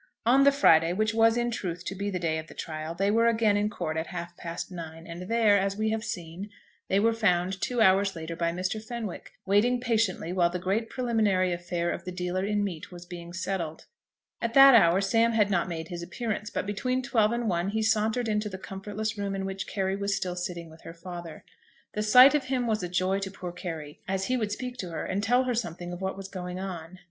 [0.25, 3.11] On the Friday, which was in truth to be the day of the trial, they
[3.11, 6.49] were again in court at half past nine; and there, as we have seen,
[6.87, 8.83] they were found, two hours later, by Mr.
[8.83, 13.31] Fenwick, waiting patiently while the great preliminary affair of the dealer in meat was being
[13.31, 13.85] settled.
[14.41, 17.83] At that hour Sam had not made his appearance; but between twelve and one he
[17.83, 21.43] sauntered into the comfortless room in which Carry was still sitting with her father.
[21.93, 24.89] The sight of him was a joy to poor Carry, as he would speak to
[24.89, 26.97] her, and tell her something of what was going on.